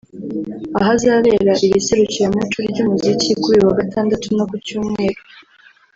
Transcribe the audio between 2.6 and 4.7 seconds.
ry’umuziki kuri uyu wa Gatandatu no ku